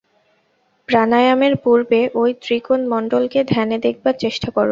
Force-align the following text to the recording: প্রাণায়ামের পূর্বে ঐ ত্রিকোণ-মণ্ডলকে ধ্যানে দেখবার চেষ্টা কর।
প্রাণায়ামের 0.89 1.53
পূর্বে 1.63 1.99
ঐ 2.15 2.33
ত্রিকোণ-মণ্ডলকে 2.43 3.39
ধ্যানে 3.51 3.77
দেখবার 3.85 4.15
চেষ্টা 4.23 4.47
কর। 4.47 4.59